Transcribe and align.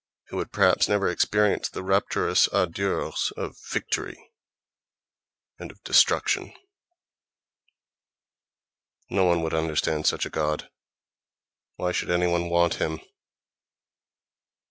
who 0.29 0.39
had 0.39 0.51
perhaps 0.51 0.87
never 0.87 1.07
experienced 1.07 1.73
the 1.73 1.83
rapturous 1.83 2.47
ardeurs 2.47 3.31
of 3.37 3.55
victory 3.69 4.31
and 5.59 5.69
of 5.69 5.83
destruction? 5.83 6.51
No 9.11 9.25
one 9.25 9.43
would 9.43 9.53
understand 9.53 10.07
such 10.07 10.25
a 10.25 10.31
god: 10.31 10.71
why 11.75 11.91
should 11.91 12.09
any 12.09 12.25
one 12.25 12.49
want 12.49 12.81
him? 12.81 12.99